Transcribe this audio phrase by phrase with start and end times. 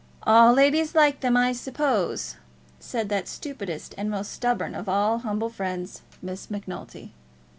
[0.23, 2.37] "All ladies like them, I suppose,"
[2.79, 7.13] said that stupidest and most stubborn of all humble friends, Miss Macnulty.